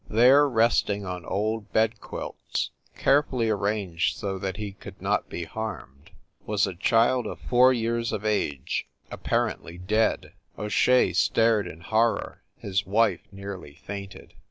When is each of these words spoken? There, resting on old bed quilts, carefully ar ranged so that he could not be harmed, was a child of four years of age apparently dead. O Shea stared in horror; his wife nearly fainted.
There, 0.09 0.49
resting 0.49 1.05
on 1.05 1.25
old 1.27 1.71
bed 1.71 1.99
quilts, 2.01 2.71
carefully 2.97 3.51
ar 3.51 3.55
ranged 3.55 4.17
so 4.17 4.39
that 4.39 4.57
he 4.57 4.71
could 4.71 4.99
not 4.99 5.29
be 5.29 5.43
harmed, 5.43 6.09
was 6.43 6.65
a 6.65 6.73
child 6.73 7.27
of 7.27 7.39
four 7.39 7.71
years 7.71 8.11
of 8.11 8.25
age 8.25 8.87
apparently 9.11 9.77
dead. 9.77 10.33
O 10.57 10.69
Shea 10.69 11.13
stared 11.13 11.67
in 11.67 11.81
horror; 11.81 12.41
his 12.57 12.83
wife 12.83 13.21
nearly 13.31 13.75
fainted. 13.75 14.33